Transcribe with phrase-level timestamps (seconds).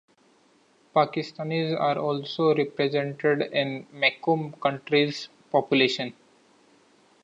[0.95, 6.11] Pakistanis are also represented in Macomb County's population.